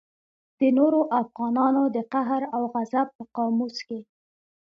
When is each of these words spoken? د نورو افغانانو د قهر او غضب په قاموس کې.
د 0.59 0.61
نورو 0.77 0.99
افغانانو 1.21 1.83
د 1.95 1.97
قهر 2.13 2.41
او 2.55 2.61
غضب 2.73 3.07
په 3.17 3.23
قاموس 3.35 3.75
کې. 3.87 3.99